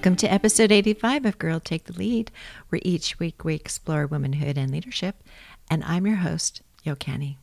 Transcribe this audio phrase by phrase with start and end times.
[0.00, 2.30] Welcome to episode 85 of Girl Take the Lead,
[2.70, 5.22] where each week we explore womanhood and leadership.
[5.70, 7.36] And I'm your host, Yo Canny.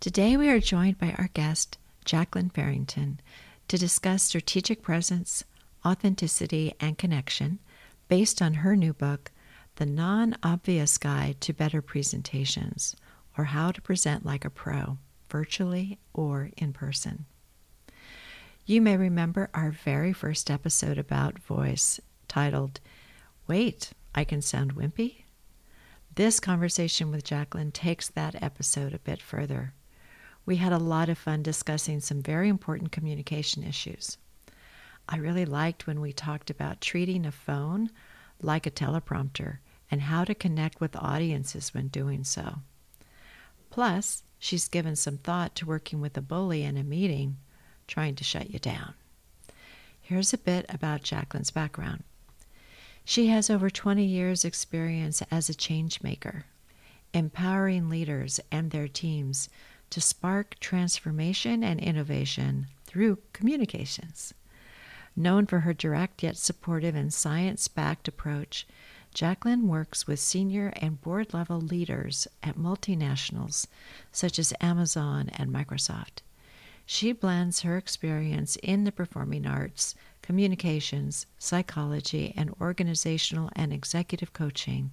[0.00, 3.20] Today we are joined by our guest, Jacqueline Farrington,
[3.68, 5.44] to discuss strategic presence,
[5.86, 7.60] authenticity, and connection
[8.08, 9.30] based on her new book,
[9.76, 12.96] The Non Obvious Guide to Better Presentations,
[13.38, 14.98] or How to Present Like a Pro,
[15.30, 17.26] virtually or in person.
[18.72, 22.80] You may remember our very first episode about voice titled,
[23.46, 25.24] Wait, I Can Sound Wimpy?
[26.14, 29.74] This conversation with Jacqueline takes that episode a bit further.
[30.46, 34.16] We had a lot of fun discussing some very important communication issues.
[35.06, 37.90] I really liked when we talked about treating a phone
[38.40, 39.58] like a teleprompter
[39.90, 42.60] and how to connect with audiences when doing so.
[43.68, 47.36] Plus, she's given some thought to working with a bully in a meeting
[47.92, 48.94] trying to shut you down.
[50.00, 52.04] Here's a bit about Jacqueline's background.
[53.04, 56.46] She has over 20 years' experience as a change maker,
[57.12, 59.50] empowering leaders and their teams
[59.90, 64.32] to spark transformation and innovation through communications.
[65.14, 68.66] Known for her direct yet supportive and science backed approach,
[69.12, 73.66] Jacqueline works with senior and board level leaders at multinationals
[74.12, 76.22] such as Amazon and Microsoft.
[76.94, 84.92] She blends her experience in the performing arts, communications, psychology, and organizational and executive coaching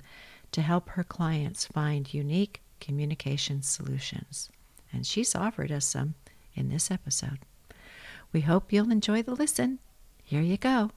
[0.53, 4.49] to help her clients find unique communication solutions.
[4.93, 6.13] And she's offered us some
[6.55, 7.39] in this episode.
[8.31, 9.79] We hope you'll enjoy the listen.
[10.23, 10.91] Here you go.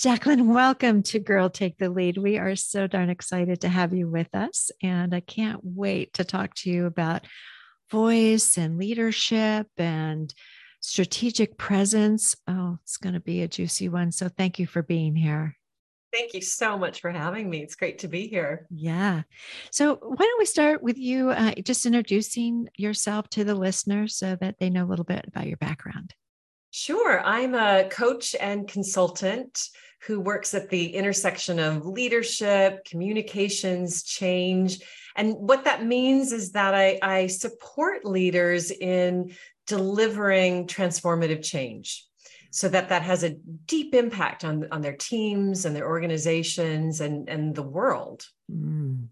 [0.00, 2.16] Jacqueline, welcome to Girl Take the Lead.
[2.16, 4.70] We are so darn excited to have you with us.
[4.82, 7.26] And I can't wait to talk to you about
[7.90, 10.32] voice and leadership and
[10.80, 12.34] strategic presence.
[12.48, 14.10] Oh, it's going to be a juicy one.
[14.10, 15.58] So thank you for being here.
[16.14, 17.58] Thank you so much for having me.
[17.58, 18.66] It's great to be here.
[18.70, 19.24] Yeah.
[19.70, 24.34] So, why don't we start with you uh, just introducing yourself to the listeners so
[24.40, 26.14] that they know a little bit about your background?
[26.70, 27.20] Sure.
[27.20, 29.68] I'm a coach and consultant
[30.06, 34.80] who works at the intersection of leadership, communications, change.
[35.16, 39.34] And what that means is that I, I support leaders in
[39.66, 42.06] delivering transformative change
[42.50, 47.28] so that that has a deep impact on, on their teams and their organizations and,
[47.28, 48.24] and the world.
[48.50, 49.08] Mm,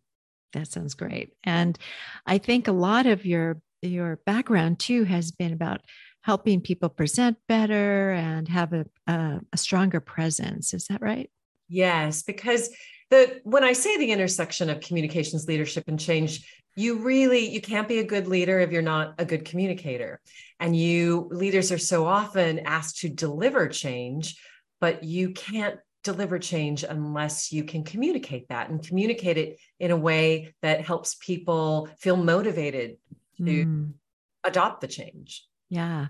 [0.52, 1.34] that sounds great.
[1.44, 1.78] And
[2.26, 5.82] I think a lot of your your background too has been about
[6.22, 10.74] helping people present better and have a, a, a stronger presence.
[10.74, 11.30] Is that right?
[11.68, 12.70] Yes, because
[13.10, 16.46] the when I say the intersection of communications, leadership, and change,
[16.76, 20.20] you really you can't be a good leader if you're not a good communicator.
[20.60, 24.40] And you leaders are so often asked to deliver change,
[24.80, 29.96] but you can't deliver change unless you can communicate that and communicate it in a
[29.96, 32.96] way that helps people feel motivated
[33.38, 33.92] to mm.
[34.44, 35.44] adopt the change.
[35.68, 36.06] Yeah.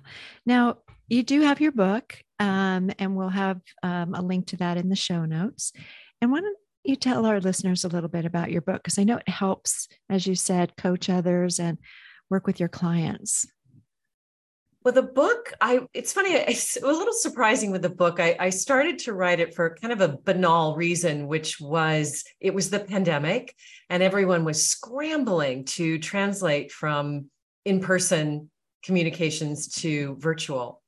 [0.46, 4.76] Now, you do have your book, um, and we'll have um, a link to that
[4.76, 5.72] in the show notes.
[6.20, 8.82] And why don't you tell our listeners a little bit about your book?
[8.82, 11.78] Because I know it helps, as you said, coach others and
[12.30, 13.46] work with your clients.
[14.84, 18.20] Well, the book, I it's funny, it's a little surprising with the book.
[18.20, 22.54] I, I started to write it for kind of a banal reason, which was it
[22.54, 23.54] was the pandemic
[23.90, 27.28] and everyone was scrambling to translate from
[27.64, 28.50] in-person
[28.82, 30.82] communications to virtual.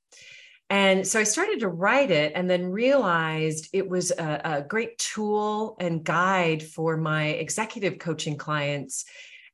[0.70, 4.96] And so I started to write it and then realized it was a, a, great
[4.98, 9.04] tool and guide for my executive coaching clients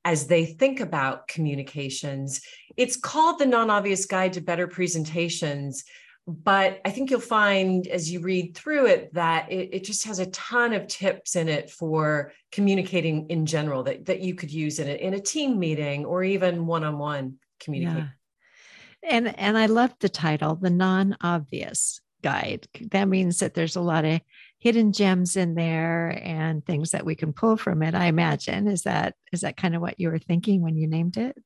[0.04, 2.42] as they think about communications.
[2.76, 5.84] It's called the Non Obvious Guide to Better Presentations.
[6.28, 10.18] But I think you'll find as you read through it that it, it just has
[10.18, 14.80] a ton of tips in it for communicating in general that, that you could use
[14.80, 17.98] in a, in a team meeting or even one on one communication.
[17.98, 18.08] Yeah
[19.08, 22.66] and and I love the title, the non-obvious guide.
[22.90, 24.20] That means that there's a lot of
[24.58, 27.94] hidden gems in there and things that we can pull from it.
[27.94, 31.16] I imagine is that is that kind of what you were thinking when you named
[31.16, 31.36] it?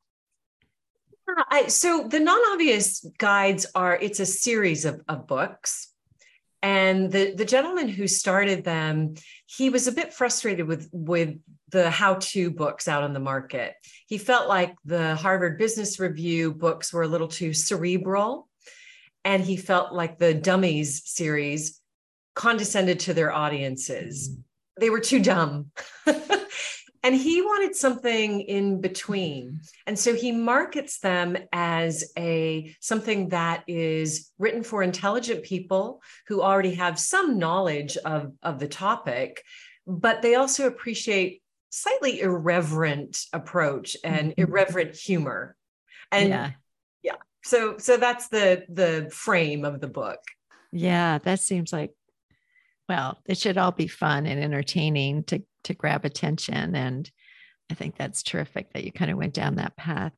[1.49, 5.93] I, so the non-obvious guides are it's a series of, of books
[6.62, 9.15] and the the gentleman who started them
[9.47, 11.37] he was a bit frustrated with with
[11.71, 13.75] the how-to books out on the market.
[14.07, 18.49] He felt like the harvard business review books were a little too cerebral
[19.25, 21.81] and he felt like the dummies series
[22.35, 24.31] condescended to their audiences.
[24.31, 24.43] Mm.
[24.81, 25.71] they were too dumb
[27.02, 33.64] and he wanted something in between and so he markets them as a something that
[33.67, 39.43] is written for intelligent people who already have some knowledge of of the topic
[39.87, 44.43] but they also appreciate slightly irreverent approach and mm-hmm.
[44.43, 45.56] irreverent humor
[46.12, 46.50] and yeah.
[47.03, 50.20] yeah so so that's the the frame of the book
[50.73, 51.93] yeah that seems like
[52.88, 57.11] well it should all be fun and entertaining to to grab attention and
[57.71, 60.12] i think that's terrific that you kind of went down that path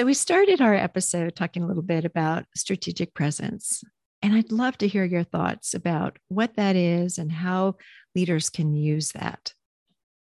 [0.00, 3.82] so we started our episode talking a little bit about strategic presence
[4.22, 7.74] and i'd love to hear your thoughts about what that is and how
[8.14, 9.52] leaders can use that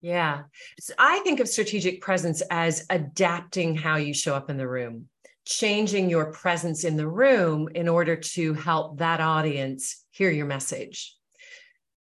[0.03, 0.43] yeah.
[0.81, 5.07] So I think of strategic presence as adapting how you show up in the room,
[5.47, 11.17] changing your presence in the room in order to help that audience hear your message.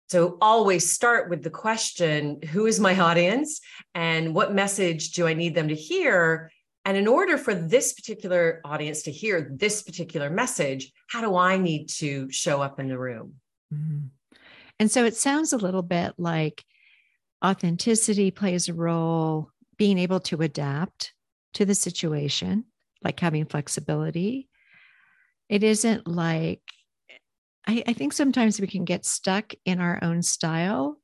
[0.07, 3.59] So always start with the question Who is my audience?
[3.93, 6.51] And what message do I need them to hear?
[6.85, 11.57] And in order for this particular audience to hear this particular message, how do I
[11.57, 13.35] need to show up in the room?
[13.73, 14.07] Mm-hmm.
[14.79, 16.63] And so it sounds a little bit like
[17.43, 21.13] authenticity plays a role, being able to adapt
[21.55, 22.63] to the situation,
[23.03, 24.47] like having flexibility.
[25.49, 26.61] It isn't like,
[27.67, 30.97] I, I think sometimes we can get stuck in our own style.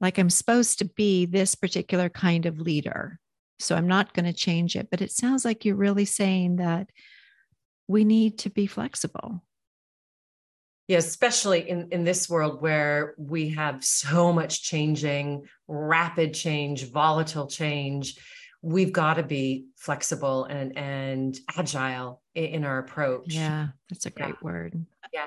[0.00, 3.18] Like I'm supposed to be this particular kind of leader.
[3.58, 4.88] So I'm not going to change it.
[4.90, 6.90] But it sounds like you're really saying that
[7.86, 9.42] we need to be flexible
[10.88, 17.46] yeah, especially in, in this world where we have so much changing, rapid change, volatile
[17.46, 18.18] change,
[18.62, 23.32] we've got to be flexible and and agile in, in our approach.
[23.32, 24.34] Yeah, that's a great yeah.
[24.42, 24.86] word.
[25.12, 25.26] Yeah.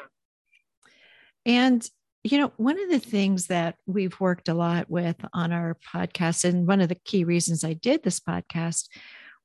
[1.46, 1.88] And
[2.24, 6.44] you know, one of the things that we've worked a lot with on our podcast,
[6.44, 8.88] and one of the key reasons I did this podcast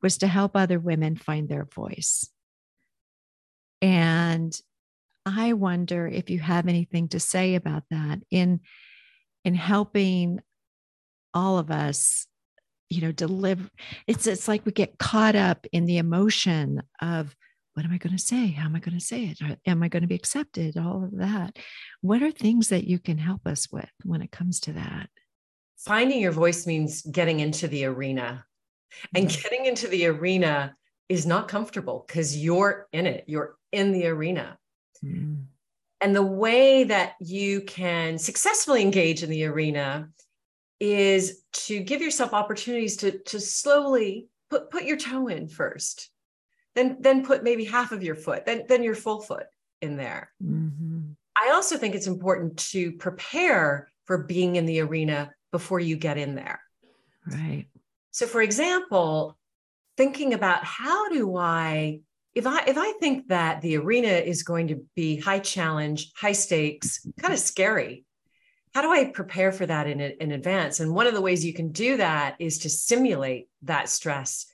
[0.02, 2.31] was to help other women find their voice.
[3.82, 4.58] And
[5.26, 8.60] I wonder if you have anything to say about that in
[9.44, 10.40] in helping
[11.34, 12.26] all of us
[12.88, 13.69] you know deliver
[14.06, 17.34] it's it's like we get caught up in the emotion of
[17.75, 18.49] what am i going to say?
[18.49, 19.58] How am i going to say it?
[19.67, 20.76] Am i going to be accepted?
[20.76, 21.56] All of that.
[22.00, 25.08] What are things that you can help us with when it comes to that?
[25.78, 28.44] Finding your voice means getting into the arena.
[29.14, 30.75] And getting into the arena
[31.08, 33.25] is not comfortable because you're in it.
[33.26, 34.58] You're in the arena.
[35.05, 35.44] Mm.
[36.00, 40.08] And the way that you can successfully engage in the arena
[40.81, 46.10] is to give yourself opportunities to, to slowly put, put your toe in first,
[46.75, 49.46] then, then put maybe half of your foot, then, then your full foot
[49.81, 50.31] in there.
[50.43, 51.12] Mm-hmm.
[51.37, 56.19] I also think it's important to prepare for being in the arena before you get
[56.19, 56.61] in there.
[57.26, 57.67] Right.
[58.11, 59.38] So, for example,
[59.96, 62.00] thinking about how do I
[62.34, 66.32] if I if I think that the arena is going to be high challenge, high
[66.32, 68.05] stakes, kind of scary,
[68.75, 70.81] how do I prepare for that in in advance?
[70.81, 74.46] And one of the ways you can do that is to simulate that stress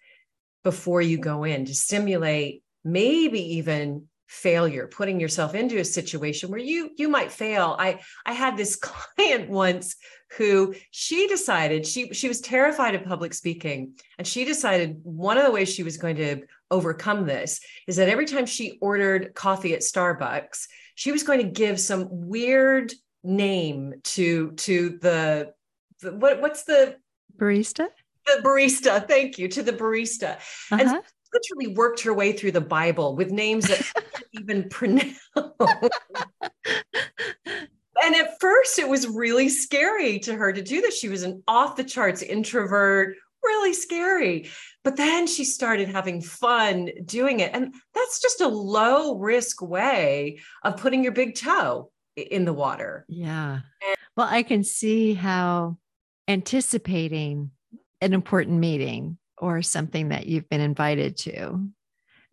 [0.66, 6.58] before you go in, to simulate maybe even failure putting yourself into a situation where
[6.58, 8.74] you you might fail i i had this
[9.16, 9.94] client once
[10.36, 15.44] who she decided she she was terrified of public speaking and she decided one of
[15.44, 19.74] the ways she was going to overcome this is that every time she ordered coffee
[19.74, 25.52] at Starbucks, she was going to give some weird name to to the,
[26.00, 26.96] the what what's the
[27.36, 27.88] barista?
[28.26, 30.36] The barista, thank you, to the barista.
[30.70, 30.78] Uh-huh.
[30.80, 31.02] And
[31.32, 35.18] literally worked her way through the Bible with names that can't even pronounce.
[35.36, 35.90] and
[38.14, 40.98] at first it was really scary to her to do this.
[40.98, 44.50] She was an off the charts introvert, really scary.
[44.84, 47.52] But then she started having fun doing it.
[47.52, 53.04] And that's just a low risk way of putting your big toe in the water.
[53.08, 53.60] Yeah.
[54.16, 55.78] well, I can see how
[56.28, 57.50] anticipating
[58.06, 61.68] an important meeting or something that you've been invited to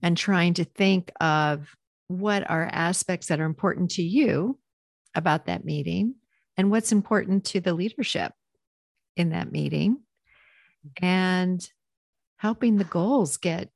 [0.02, 1.76] and trying to think of
[2.08, 4.58] what are aspects that are important to you
[5.16, 6.16] about that meeting
[6.58, 8.32] and what's important to the leadership
[9.18, 9.98] in that meeting
[11.02, 11.68] and
[12.38, 13.70] helping the goals get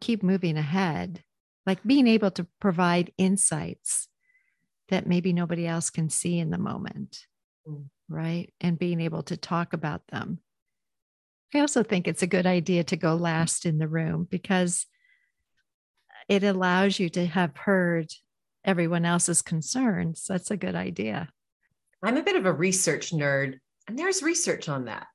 [0.00, 1.22] keep moving ahead
[1.64, 4.08] like being able to provide insights
[4.88, 7.26] that maybe nobody else can see in the moment
[7.68, 7.84] mm.
[8.08, 10.38] right and being able to talk about them
[11.54, 14.86] i also think it's a good idea to go last in the room because
[16.28, 18.10] it allows you to have heard
[18.64, 20.24] everyone else's concerns.
[20.28, 21.28] That's a good idea.
[22.02, 25.06] I'm a bit of a research nerd and there's research on that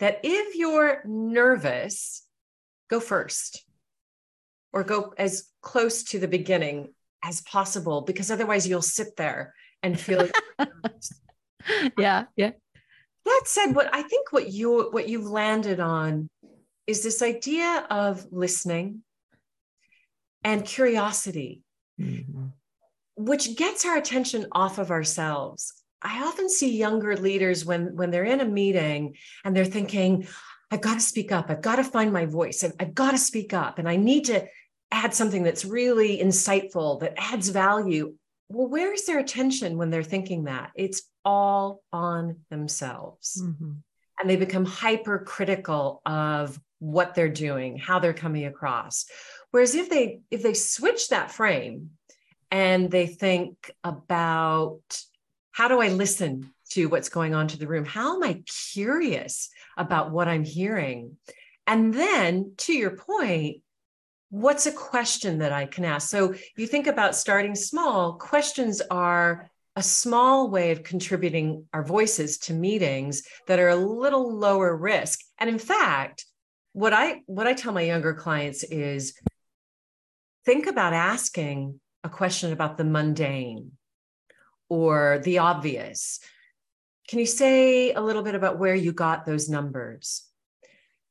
[0.00, 2.26] that if you're nervous,
[2.88, 3.64] go first
[4.72, 10.00] or go as close to the beginning as possible because otherwise you'll sit there and
[10.00, 10.28] feel
[11.98, 12.52] yeah yeah
[13.24, 16.28] that said what i think what you what you've landed on
[16.86, 19.02] is this idea of listening
[20.42, 21.62] and curiosity
[22.00, 22.46] mm-hmm.
[23.16, 25.72] which gets our attention off of ourselves.
[26.02, 30.26] I often see younger leaders when when they're in a meeting and they're thinking
[30.70, 31.50] i've got to speak up.
[31.50, 32.64] I've got to find my voice.
[32.64, 33.78] I've, I've got to speak up.
[33.78, 34.46] And i need to
[34.90, 38.14] add something that's really insightful that adds value.
[38.48, 40.70] Well where's their attention when they're thinking that?
[40.74, 43.72] It's all on themselves mm-hmm.
[44.18, 49.06] and they become hypercritical of what they're doing how they're coming across
[49.50, 51.90] whereas if they if they switch that frame
[52.50, 54.80] and they think about
[55.52, 59.50] how do i listen to what's going on to the room how am i curious
[59.76, 61.16] about what i'm hearing
[61.66, 63.62] and then to your point
[64.30, 66.08] what's a question that I can ask?
[66.08, 69.50] So you think about starting small, questions are
[69.80, 75.20] a small way of contributing our voices to meetings that are a little lower risk.
[75.38, 76.26] And in fact,
[76.74, 79.14] what I what I tell my younger clients is
[80.44, 83.72] think about asking a question about the mundane
[84.68, 86.20] or the obvious.
[87.08, 90.28] Can you say a little bit about where you got those numbers?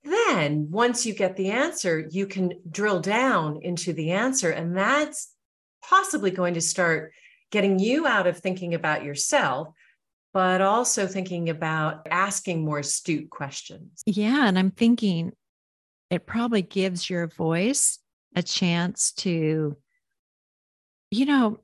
[0.03, 4.51] Then, once you get the answer, you can drill down into the answer.
[4.51, 5.33] And that's
[5.81, 7.13] possibly going to start
[7.51, 9.69] getting you out of thinking about yourself,
[10.33, 14.03] but also thinking about asking more astute questions.
[14.05, 14.47] Yeah.
[14.47, 15.33] And I'm thinking
[16.09, 17.99] it probably gives your voice
[18.35, 19.75] a chance to,
[21.11, 21.59] you know,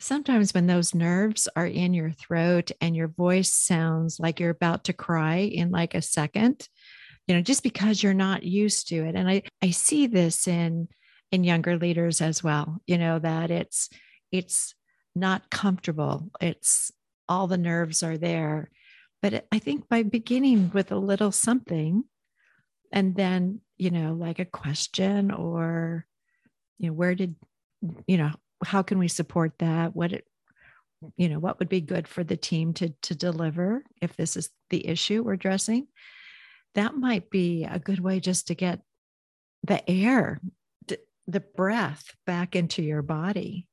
[0.00, 4.84] sometimes when those nerves are in your throat and your voice sounds like you're about
[4.84, 6.68] to cry in like a second,
[7.26, 10.88] you know just because you're not used to it and i i see this in
[11.30, 13.88] in younger leaders as well you know that it's
[14.30, 14.74] it's
[15.14, 16.30] not comfortable.
[16.40, 16.90] It's
[17.28, 18.70] all the nerves are there.
[19.22, 22.04] But i think by beginning with a little something
[22.92, 26.06] and then you know like a question or
[26.78, 27.34] you know where did
[28.06, 28.32] you know
[28.64, 29.94] how can we support that?
[29.94, 30.26] What it
[31.16, 34.50] you know what would be good for the team to to deliver if this is
[34.70, 35.86] the issue we're addressing?
[36.74, 38.80] That might be a good way just to get
[39.62, 40.40] the air,
[41.26, 43.66] the breath back into your body.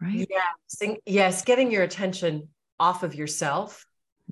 [0.00, 0.26] Right?
[0.28, 0.96] Yes.
[1.04, 1.44] Yes.
[1.44, 3.84] Getting your attention off of yourself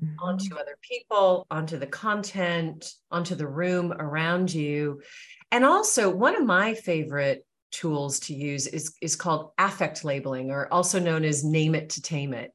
[0.02, 0.14] mm-hmm.
[0.18, 5.02] onto other people, onto the content, onto the room around you.
[5.50, 10.72] And also, one of my favorite tools to use is, is called affect labeling, or
[10.72, 12.52] also known as name it to tame it.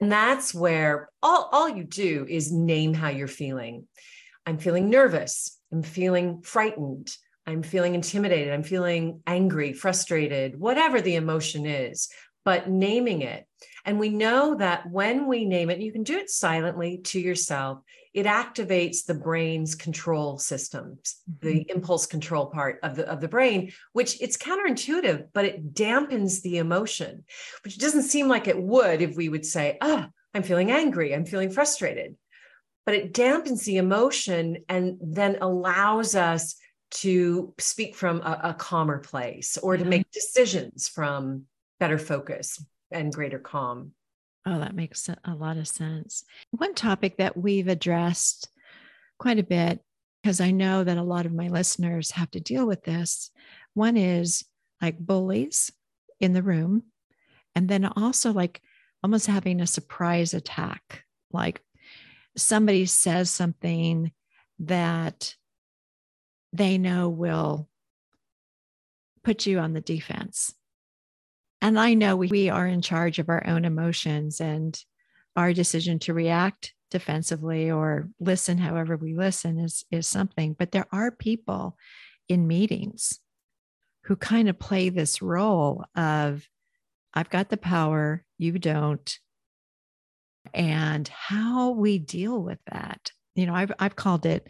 [0.00, 3.86] And that's where all, all you do is name how you're feeling.
[4.44, 5.58] I'm feeling nervous.
[5.72, 7.10] I'm feeling frightened.
[7.46, 8.52] I'm feeling intimidated.
[8.52, 12.08] I'm feeling angry, frustrated, whatever the emotion is,
[12.44, 13.46] but naming it.
[13.84, 17.80] And we know that when we name it, you can do it silently to yourself,
[18.14, 21.48] it activates the brain's control systems, mm-hmm.
[21.48, 26.42] the impulse control part of the, of the brain, which it's counterintuitive, but it dampens
[26.42, 27.24] the emotion,
[27.64, 31.14] which doesn't seem like it would if we would say, ah, oh, I'm feeling angry,
[31.14, 32.16] I'm feeling frustrated.
[32.84, 36.56] But it dampens the emotion and then allows us
[36.92, 41.44] to speak from a, a calmer place or to make decisions from
[41.80, 43.92] better focus and greater calm.
[44.44, 46.24] Oh, that makes a lot of sense.
[46.50, 48.48] One topic that we've addressed
[49.18, 49.80] quite a bit,
[50.22, 53.30] because I know that a lot of my listeners have to deal with this.
[53.74, 54.44] One is
[54.80, 55.72] like bullies
[56.20, 56.82] in the room,
[57.54, 58.60] and then also like
[59.02, 61.04] almost having a surprise attack.
[61.32, 61.62] Like
[62.36, 64.12] somebody says something
[64.58, 65.34] that
[66.52, 67.68] they know will
[69.24, 70.54] put you on the defense
[71.62, 74.78] and I know we, we are in charge of our own emotions and
[75.36, 80.54] our decision to react defensively or listen however we listen is, is something.
[80.58, 81.78] But there are people
[82.28, 83.20] in meetings
[84.04, 86.46] who kind of play this role of,
[87.14, 89.18] I've got the power, you don't.
[90.52, 93.12] And how we deal with that.
[93.36, 94.48] You know, I've, I've called it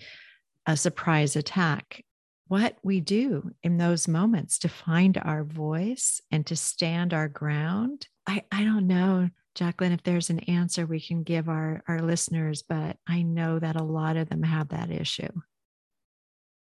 [0.66, 2.04] a surprise attack
[2.52, 8.07] what we do in those moments to find our voice and to stand our ground.
[8.26, 12.62] I, I don't know, Jacqueline, if there's an answer we can give our, our listeners,
[12.62, 15.33] but I know that a lot of them have that issue.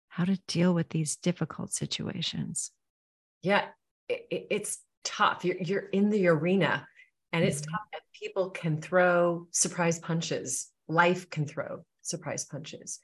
[0.09, 2.69] How to deal with these difficult situations.
[3.41, 3.65] Yeah,
[4.07, 5.43] it, it's tough.
[5.43, 6.85] You're, you're in the arena
[7.33, 7.71] and it's mm-hmm.
[7.71, 7.87] tough.
[7.93, 10.69] And people can throw surprise punches.
[10.87, 12.99] Life can throw surprise punches.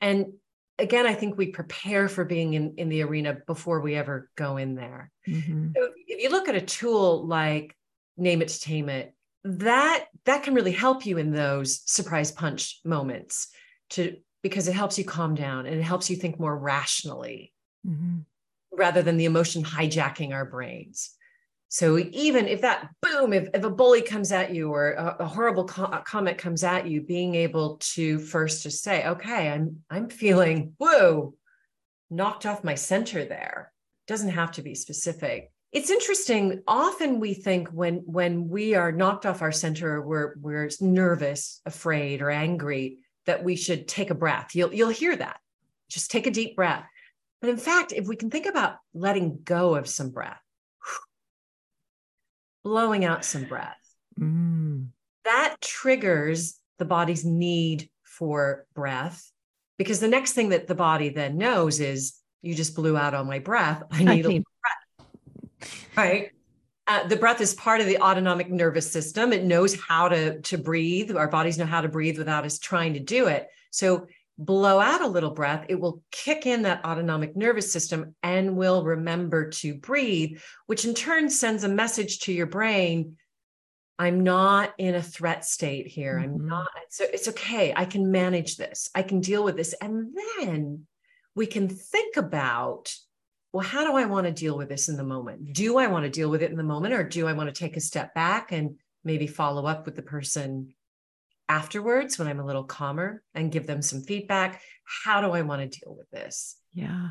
[0.00, 0.32] And
[0.78, 4.56] again, I think we prepare for being in, in the arena before we ever go
[4.56, 5.10] in there.
[5.28, 5.72] Mm-hmm.
[5.76, 7.76] So if you look at a tool like
[8.16, 9.14] Name It to Tame It,
[9.44, 13.48] that that can really help you in those surprise punch moments
[13.90, 17.52] to because it helps you calm down and it helps you think more rationally
[17.86, 18.18] mm-hmm.
[18.72, 21.10] rather than the emotion hijacking our brains.
[21.72, 25.24] So even if that boom, if, if a bully comes at you or a, a
[25.24, 30.08] horrible co- comment comes at you, being able to first just say, okay, I'm I'm
[30.08, 31.34] feeling whoa,
[32.10, 33.72] knocked off my center there.
[34.08, 35.52] Doesn't have to be specific.
[35.70, 36.62] It's interesting.
[36.66, 42.20] Often we think when when we are knocked off our center, we're we're nervous, afraid,
[42.20, 44.56] or angry that we should take a breath.
[44.56, 45.38] You'll you'll hear that.
[45.88, 46.84] Just take a deep breath.
[47.40, 50.42] But in fact, if we can think about letting go of some breath,
[52.64, 53.76] blowing out some breath.
[54.18, 54.88] Mm.
[55.24, 59.30] That triggers the body's need for breath
[59.78, 63.24] because the next thing that the body then knows is you just blew out all
[63.24, 63.82] my breath.
[63.90, 65.08] I need, I need- breath.
[65.96, 66.30] Right.
[66.86, 69.32] Uh, the breath is part of the autonomic nervous system.
[69.32, 71.14] It knows how to, to breathe.
[71.14, 73.46] Our bodies know how to breathe without us trying to do it.
[73.70, 74.06] So
[74.44, 78.84] blow out a little breath, it will kick in that autonomic nervous system and will
[78.84, 83.16] remember to breathe, which in turn sends a message to your brain
[84.00, 86.14] I'm not in a threat state here.
[86.14, 86.40] Mm-hmm.
[86.40, 87.74] I'm not, so it's okay.
[87.76, 88.88] I can manage this.
[88.94, 89.74] I can deal with this.
[89.74, 90.86] And then
[91.34, 92.94] we can think about,
[93.52, 95.52] well, how do I want to deal with this in the moment?
[95.52, 97.58] Do I want to deal with it in the moment or do I want to
[97.58, 100.72] take a step back and maybe follow up with the person
[101.50, 104.62] afterwards when I'm a little calmer and give them some feedback.
[105.04, 106.56] How do I want to deal with this?
[106.72, 107.08] Yeah.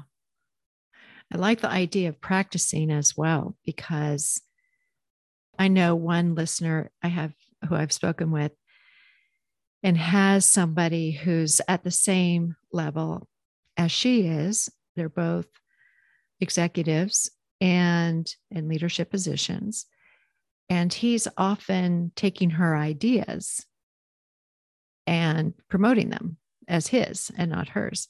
[1.31, 4.41] I like the idea of practicing as well because
[5.59, 7.33] I know one listener I have
[7.67, 8.53] who I've spoken with
[9.83, 13.27] and has somebody who's at the same level
[13.75, 14.69] as she is.
[14.95, 15.47] They're both
[16.39, 19.85] executives and in leadership positions.
[20.69, 23.65] And he's often taking her ideas
[25.09, 28.09] and promoting them as his and not hers.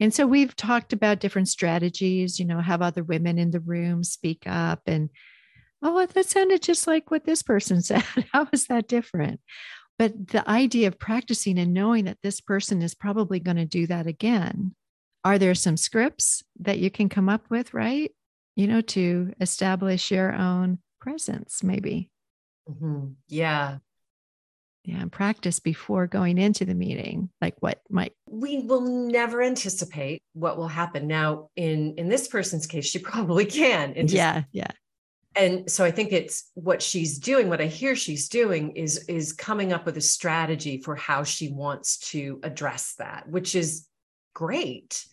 [0.00, 4.02] And so we've talked about different strategies, you know, have other women in the room
[4.02, 5.10] speak up and,
[5.82, 8.02] oh, that sounded just like what this person said.
[8.32, 9.40] How is that different?
[9.98, 13.86] But the idea of practicing and knowing that this person is probably going to do
[13.88, 14.74] that again.
[15.22, 18.10] Are there some scripts that you can come up with, right?
[18.56, 22.10] You know, to establish your own presence, maybe.
[22.66, 23.08] Mm-hmm.
[23.28, 23.76] Yeah
[24.84, 30.22] yeah and practice before going into the meeting like what might we will never anticipate
[30.32, 31.06] what will happen.
[31.06, 34.70] Now in in this person's case she probably can yeah yeah.
[35.36, 39.32] and so i think it's what she's doing what i hear she's doing is is
[39.32, 43.86] coming up with a strategy for how she wants to address that which is
[44.34, 45.04] great.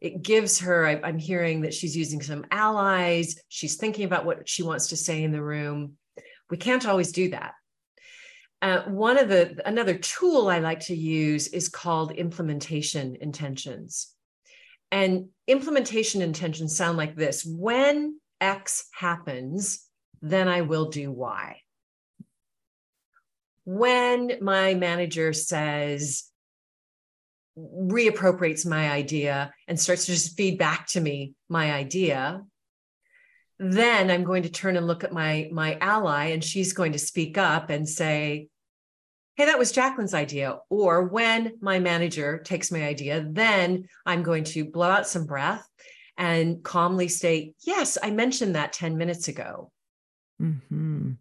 [0.00, 3.40] It gives her I, i'm hearing that she's using some allies.
[3.48, 5.96] She's thinking about what she wants to say in the room.
[6.50, 7.54] We can't always do that
[8.62, 14.14] uh, one of the another tool I like to use is called implementation intentions.
[14.92, 19.84] And implementation intentions sound like this when X happens,
[20.20, 21.60] then I will do Y.
[23.64, 26.24] When my manager says,
[27.58, 32.42] reappropriates my idea and starts to just feed back to me my idea,
[33.58, 36.98] then I'm going to turn and look at my my ally and she's going to
[36.98, 38.48] speak up and say,
[39.36, 40.58] hey, that was Jacqueline's idea.
[40.68, 45.66] Or when my manager takes my idea, then I'm going to blow out some breath
[46.18, 49.70] and calmly say, yes, I mentioned that 10 minutes ago.
[50.40, 51.12] Mm-hmm.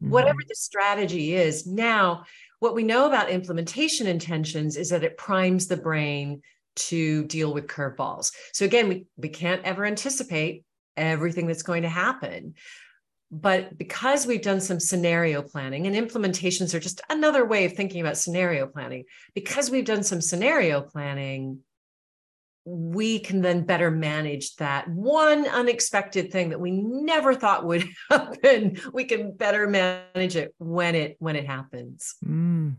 [0.00, 0.10] Mm-hmm.
[0.10, 2.24] Whatever the strategy is, now
[2.60, 6.42] what we know about implementation intentions is that it primes the brain
[6.76, 8.32] to deal with curveballs.
[8.52, 10.64] So again, we, we can't ever anticipate
[10.96, 12.54] everything that's going to happen.
[13.30, 18.00] But because we've done some scenario planning and implementations are just another way of thinking
[18.00, 21.60] about scenario planning, because we've done some scenario planning,
[22.64, 28.78] we can then better manage that one unexpected thing that we never thought would happen.
[28.92, 32.14] We can better manage it when it when it happens.
[32.24, 32.76] Mm,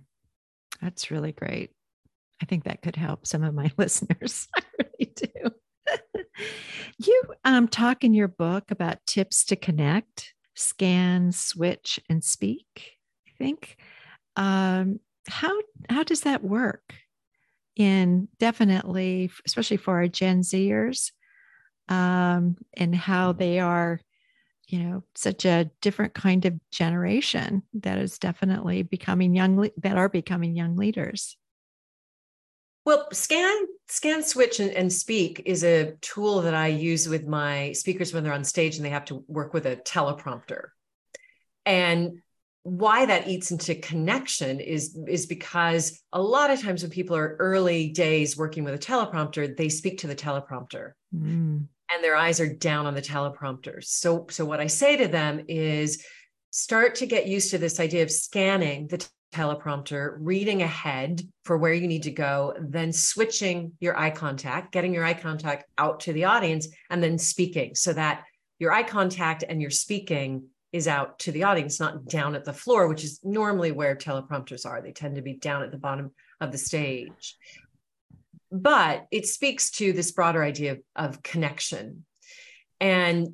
[0.81, 1.71] that's really great.
[2.41, 4.47] I think that could help some of my listeners.
[4.55, 5.51] I really do.
[6.99, 12.97] you um, talk in your book about tips to connect scan, switch, and speak.
[13.27, 13.77] I think.
[14.35, 15.51] Um, how
[15.89, 16.93] how does that work?
[17.75, 21.11] In definitely, especially for our Gen Zers,
[21.87, 24.01] um, and how they are,
[24.67, 30.09] you know, such a different kind of generation that is definitely becoming young that are
[30.09, 31.37] becoming young leaders.
[32.89, 37.71] Well, scan, scan, switch, and, and, speak is a tool that I use with my
[37.73, 40.69] speakers when they're on stage and they have to work with a teleprompter.
[41.67, 42.23] And
[42.63, 47.35] why that eats into connection is is because a lot of times when people are
[47.37, 50.93] early days working with a teleprompter, they speak to the teleprompter.
[51.15, 51.67] Mm.
[51.91, 53.83] And their eyes are down on the teleprompter.
[53.83, 56.03] So, so what I say to them is
[56.49, 61.73] start to get used to this idea of scanning the teleprompter, reading ahead for where
[61.73, 66.13] you need to go, then switching your eye contact, getting your eye contact out to
[66.13, 68.23] the audience, and then speaking so that
[68.57, 72.53] your eye contact and your speaking is out to the audience, not down at the
[72.53, 74.81] floor, which is normally where teleprompters are.
[74.81, 77.37] They tend to be down at the bottom of the stage.
[78.51, 82.05] But it speaks to this broader idea of, of connection.
[82.79, 83.33] And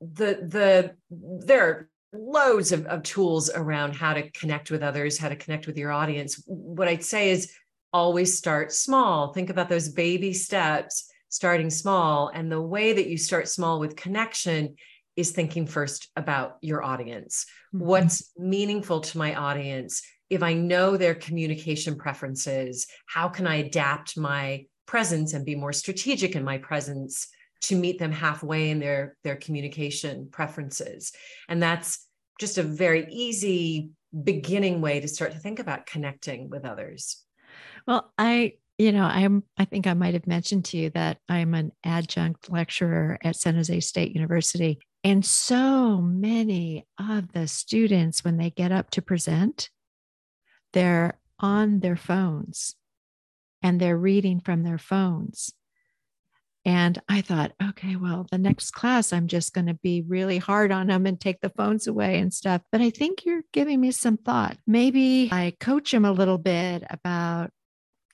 [0.00, 5.28] the the there are loads of, of tools around how to connect with others, how
[5.28, 6.42] to connect with your audience.
[6.46, 7.52] What I'd say is
[7.92, 9.32] always start small.
[9.32, 12.30] Think about those baby steps, starting small.
[12.32, 14.76] And the way that you start small with connection
[15.16, 17.46] is thinking first about your audience.
[17.74, 17.86] Mm-hmm.
[17.86, 20.02] What's meaningful to my audience?
[20.30, 25.72] If I know their communication preferences, how can I adapt my presence and be more
[25.72, 27.28] strategic in my presence
[27.62, 31.12] to meet them halfway in their their communication preferences.
[31.48, 32.06] And that's
[32.40, 33.90] just a very easy
[34.24, 37.24] beginning way to start to think about connecting with others.
[37.86, 41.54] Well i you know i'm i think i might have mentioned to you that i'm
[41.54, 44.78] an adjunct lecturer at san jose state university.
[45.04, 49.70] And so many of the students when they get up to present
[50.72, 52.74] they're on their phones
[53.62, 55.52] and they're reading from their phones
[56.64, 60.70] and I thought, okay, well, the next class, I'm just going to be really hard
[60.70, 62.62] on them and take the phones away and stuff.
[62.70, 64.56] But I think you're giving me some thought.
[64.66, 67.50] Maybe I coach them a little bit about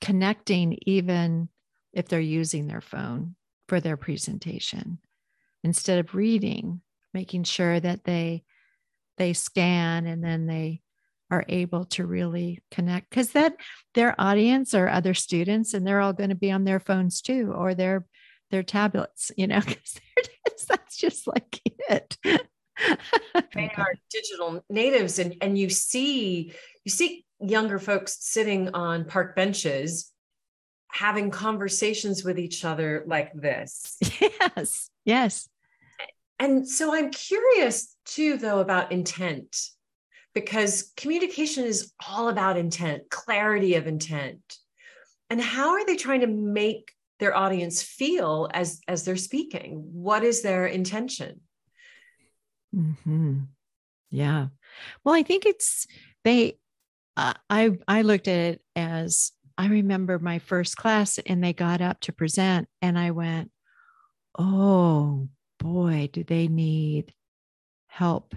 [0.00, 1.50] connecting, even
[1.92, 3.34] if they're using their phone
[3.68, 4.98] for their presentation
[5.62, 6.80] instead of reading,
[7.12, 8.44] making sure that they
[9.18, 10.80] they scan and then they
[11.30, 13.54] are able to really connect because that
[13.94, 17.52] their audience are other students and they're all going to be on their phones too
[17.52, 18.06] or they're
[18.50, 20.00] their tablets, you know, because
[20.68, 22.16] that's just like it.
[22.24, 26.52] they are digital natives, and and you see
[26.84, 30.12] you see younger folks sitting on park benches
[30.90, 33.98] having conversations with each other like this.
[34.20, 35.48] Yes, yes.
[36.38, 39.56] And so I'm curious too, though, about intent,
[40.34, 44.40] because communication is all about intent, clarity of intent.
[45.30, 49.88] And how are they trying to make their audience feel as as they're speaking.
[49.92, 51.40] What is their intention?
[52.74, 53.40] Mm-hmm.
[54.10, 54.48] yeah.
[55.04, 55.86] Well i think it's
[56.24, 56.58] they
[57.16, 61.80] uh, i i looked at it as i remember my first class and they got
[61.80, 63.50] up to present and i went
[64.38, 65.28] oh
[65.58, 67.12] boy do they need
[67.88, 68.34] help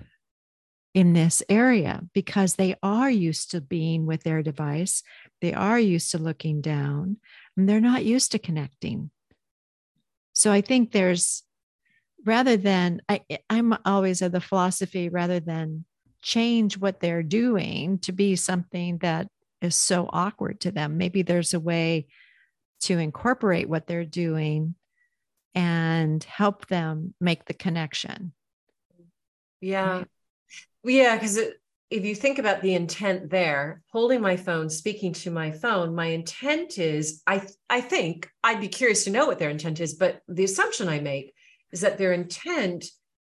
[0.94, 5.04] in this area because they are used to being with their device.
[5.40, 7.18] They are used to looking down
[7.58, 9.12] and they're not used to connecting.
[10.34, 11.44] So I think there's
[12.26, 15.86] rather than I, I'm always of the philosophy rather than
[16.22, 19.28] change what they're doing to be something that
[19.62, 20.98] is so awkward to them.
[20.98, 22.08] Maybe there's a way
[22.82, 24.76] to incorporate what they're doing
[25.54, 28.34] and help them make the connection.
[29.60, 29.98] Yeah.
[29.98, 30.08] Right?
[30.84, 31.40] Yeah, because
[31.92, 36.08] if you think about the intent there, holding my phone, speaking to my phone, my
[36.08, 40.22] intent is I I think I'd be curious to know what their intent is, but
[40.30, 41.34] the assumption I make
[41.74, 42.86] is that their intent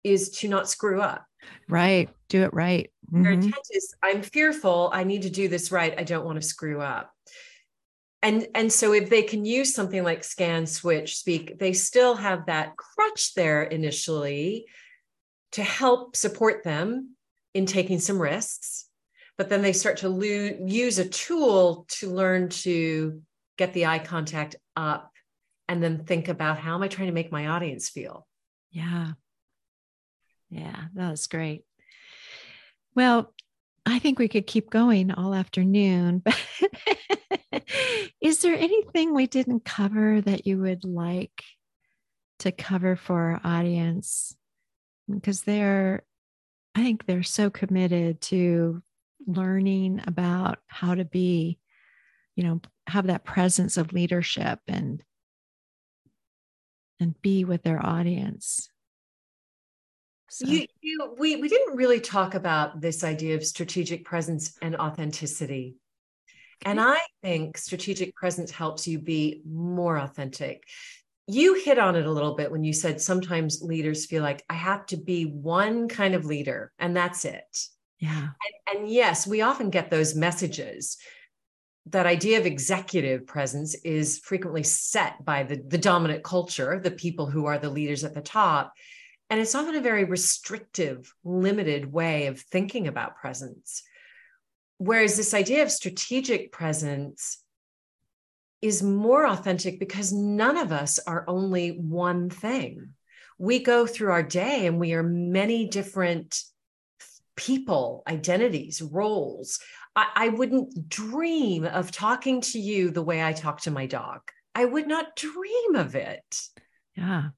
[0.03, 1.25] is to not screw up.
[1.68, 2.11] Right.
[2.29, 2.90] Do it right.
[3.07, 3.23] Mm-hmm.
[3.23, 6.47] Their intent is I'm fearful, I need to do this right, I don't want to
[6.47, 7.12] screw up.
[8.23, 12.47] And and so if they can use something like scan switch speak, they still have
[12.47, 14.66] that crutch there initially
[15.53, 17.14] to help support them
[17.59, 18.87] in taking some risks,
[19.37, 23.21] but then they start to use a tool to learn to
[23.57, 25.11] get the eye contact up
[25.68, 28.29] and then think about how am I trying to make my audience feel?
[28.71, 29.12] Yeah.
[30.51, 31.64] Yeah, that was great.
[32.94, 33.35] Well,
[33.85, 36.38] I think we could keep going all afternoon, but
[38.21, 41.42] is there anything we didn't cover that you would like
[42.38, 44.37] to cover for our audience?
[45.11, 46.05] Because there
[46.78, 48.80] I think they're so committed to
[49.26, 51.58] learning about how to be,
[52.36, 55.02] you know, have that presence of leadership and
[57.00, 58.70] and be with their audience.
[60.30, 60.46] So.
[60.46, 65.78] You, you, we, we didn't really talk about this idea of strategic presence and authenticity.
[66.64, 70.62] And I think strategic presence helps you be more authentic.
[71.30, 74.54] You hit on it a little bit when you said sometimes leaders feel like I
[74.54, 77.68] have to be one kind of leader and that's it.
[77.98, 78.28] Yeah.
[78.70, 80.96] And, and yes, we often get those messages.
[81.86, 87.26] That idea of executive presence is frequently set by the, the dominant culture, the people
[87.26, 88.72] who are the leaders at the top.
[89.28, 93.82] And it's often a very restrictive, limited way of thinking about presence.
[94.78, 97.42] Whereas this idea of strategic presence
[98.61, 102.94] is more authentic because none of us are only one thing.
[103.38, 106.42] We go through our day and we are many different
[107.37, 109.61] people, identities, roles.
[109.94, 114.23] I, I, wouldn't dream of talking to you the way I talk to my dog.
[114.57, 116.40] I would not dream of it.
[116.97, 117.29] Yeah.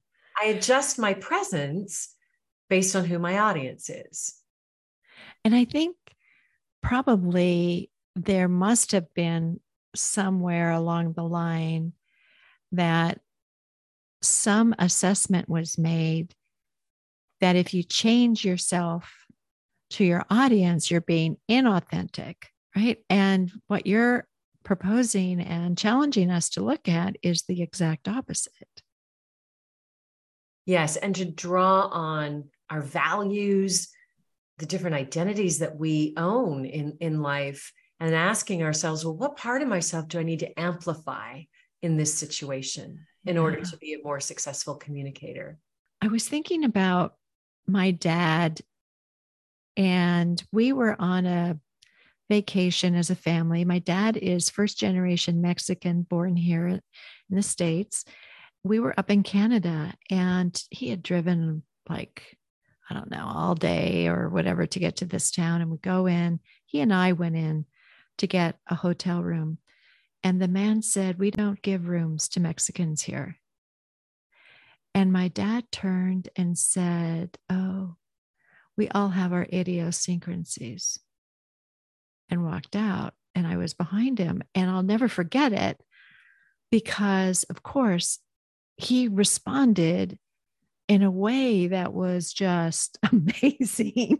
[0.41, 2.15] I adjust my presence
[2.67, 4.41] based on who my audience is.
[5.45, 5.95] And I think
[6.81, 9.59] probably there must have been
[9.95, 11.93] somewhere along the line
[12.71, 13.19] that
[14.21, 16.33] some assessment was made
[17.41, 19.25] that if you change yourself
[19.91, 22.35] to your audience, you're being inauthentic,
[22.75, 22.99] right?
[23.09, 24.27] And what you're
[24.63, 28.53] proposing and challenging us to look at is the exact opposite.
[30.65, 33.89] Yes, and to draw on our values,
[34.59, 39.61] the different identities that we own in, in life, and asking ourselves, well, what part
[39.61, 41.43] of myself do I need to amplify
[41.81, 43.41] in this situation in yeah.
[43.41, 45.57] order to be a more successful communicator?
[46.01, 47.13] I was thinking about
[47.65, 48.59] my dad,
[49.77, 51.57] and we were on a
[52.29, 53.63] vacation as a family.
[53.63, 56.81] My dad is first generation Mexican, born here in
[57.29, 58.03] the States
[58.63, 62.37] we were up in Canada and he had driven like,
[62.89, 65.61] I don't know, all day or whatever to get to this town.
[65.61, 66.39] And we go in.
[66.65, 67.65] He and I went in
[68.21, 69.57] to get a hotel room.
[70.23, 73.37] And the man said, We don't give rooms to Mexicans here.
[74.93, 77.95] And my dad turned and said, Oh,
[78.77, 80.99] we all have our idiosyncrasies
[82.29, 83.15] and walked out.
[83.33, 84.43] And I was behind him.
[84.53, 85.81] And I'll never forget it
[86.69, 88.19] because, of course,
[88.77, 90.19] he responded
[90.87, 94.19] in a way that was just amazing.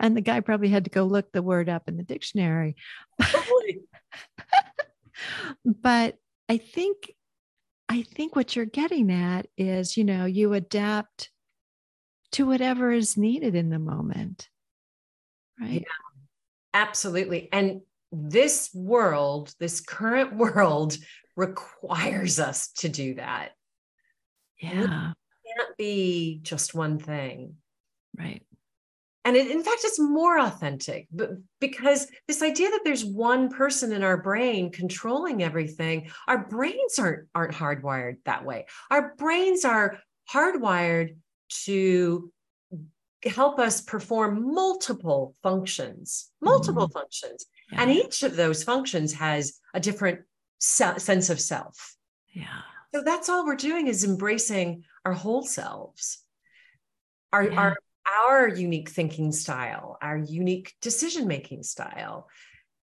[0.00, 2.76] And the guy probably had to go look the word up in the dictionary.
[5.64, 6.16] but
[6.48, 7.12] I think
[7.88, 11.30] I think what you're getting at is, you know, you adapt
[12.32, 14.48] to whatever is needed in the moment.
[15.60, 15.80] Right?
[15.80, 16.20] Yeah,
[16.72, 17.48] absolutely.
[17.52, 17.80] And
[18.12, 20.96] this world, this current world
[21.36, 23.50] requires us to do that.
[24.60, 25.10] Yeah.
[25.10, 27.56] It can't be just one thing.
[28.16, 28.42] Right.
[29.24, 31.30] And it, in fact, it's more authentic but
[31.60, 37.28] because this idea that there's one person in our brain controlling everything, our brains aren't,
[37.34, 38.66] aren't hardwired that way.
[38.90, 39.98] Our brains are
[40.32, 41.16] hardwired
[41.64, 42.32] to
[43.24, 46.98] help us perform multiple functions, multiple mm-hmm.
[46.98, 47.46] functions.
[47.70, 47.82] Yeah.
[47.82, 50.20] And each of those functions has a different
[50.58, 51.96] sense of self.
[52.32, 52.46] Yeah.
[52.94, 56.24] So that's all we're doing is embracing our whole selves,
[57.32, 57.60] our, yeah.
[57.60, 57.76] our,
[58.18, 62.28] our unique thinking style, our unique decision making style,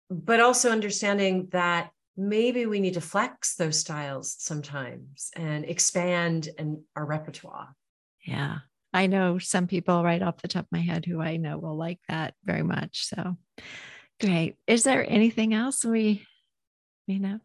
[0.10, 6.80] but also understanding that maybe we need to flex those styles sometimes and expand and
[6.96, 7.76] our repertoire.
[8.26, 8.60] Yeah.
[8.94, 11.78] I know some people right off the top of my head who I know will
[11.78, 13.06] like that very much.
[13.06, 13.38] So
[14.20, 14.56] great.
[14.66, 16.26] Is there anything else we
[17.08, 17.40] you know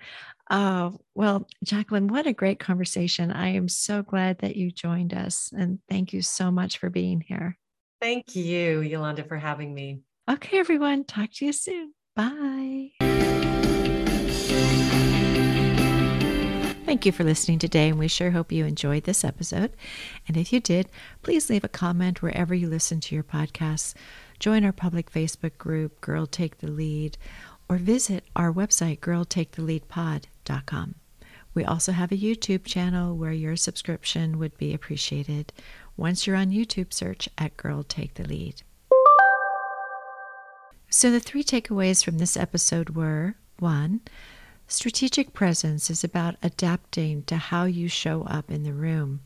[0.51, 5.51] oh well jacqueline what a great conversation i am so glad that you joined us
[5.57, 7.57] and thank you so much for being here
[8.03, 12.91] thank you yolanda for having me okay everyone talk to you soon bye
[16.85, 19.73] Thank you for listening today, and we sure hope you enjoyed this episode.
[20.29, 20.91] And if you did,
[21.23, 23.95] please leave a comment wherever you listen to your podcasts.
[24.39, 27.17] Join our public Facebook group, Girl Take the Lead,
[27.67, 30.95] or visit our website, girltaketheleadpod.com.
[31.55, 35.53] We also have a YouTube channel where your subscription would be appreciated.
[35.97, 38.63] Once you're on YouTube, search at Girl Take the Lead.
[40.89, 44.01] So, the three takeaways from this episode were one,
[44.67, 49.21] strategic presence is about adapting to how you show up in the room.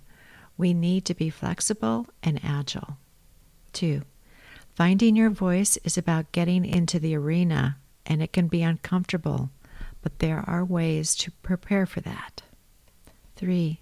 [0.56, 2.98] We need to be flexible and agile.
[3.72, 4.02] Two,
[4.74, 9.50] finding your voice is about getting into the arena and it can be uncomfortable,
[10.02, 12.42] but there are ways to prepare for that.
[13.34, 13.80] Three,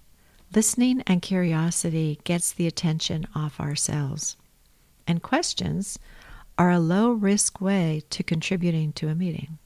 [0.53, 4.35] listening and curiosity gets the attention off ourselves.
[5.07, 5.99] And questions
[6.57, 9.57] are a low risk way to contributing to a meeting.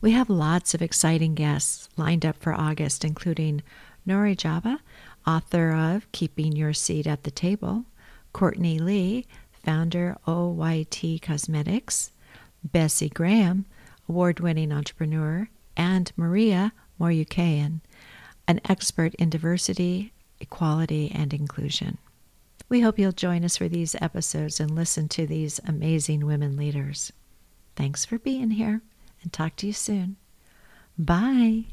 [0.00, 3.62] We have lots of exciting guests lined up for August, including
[4.06, 4.78] Nori Jaba,
[5.26, 7.84] author of Keeping Your Seat at the Table,
[8.32, 12.12] Courtney Lee, founder OYT Cosmetics,
[12.64, 13.66] Bessie Graham,
[14.08, 17.80] award winning entrepreneur, and Maria Moryukayan,
[18.46, 21.98] an expert in diversity, equality, and inclusion.
[22.68, 27.12] We hope you'll join us for these episodes and listen to these amazing women leaders.
[27.76, 28.82] Thanks for being here
[29.22, 30.16] and talk to you soon.
[30.98, 31.66] Bye.